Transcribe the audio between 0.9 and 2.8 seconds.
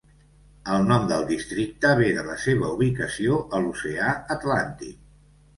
nom del districte ve de la seva